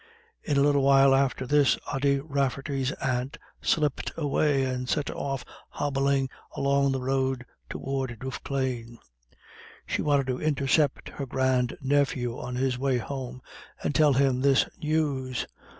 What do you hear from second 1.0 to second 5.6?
after this Ody Rafferty's aunt slipped away, and set off